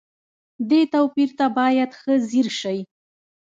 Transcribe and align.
دې 0.69 0.81
توپير 0.93 1.29
ته 1.37 1.45
بايد 1.57 1.91
ښه 1.99 2.13
ځير 2.29 2.47
شئ. 2.59 2.79